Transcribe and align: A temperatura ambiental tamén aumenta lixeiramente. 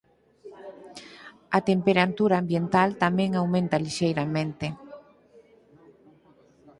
A 1.57 1.59
temperatura 1.69 2.35
ambiental 2.39 2.89
tamén 3.03 3.29
aumenta 3.33 3.81
lixeiramente. 3.85 4.67